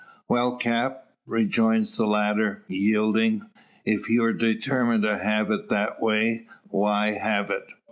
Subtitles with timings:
[0.27, 3.43] "Well, cap," rejoins the latter, yielding,
[3.85, 7.69] "if you're determined to have it that way, why, have it.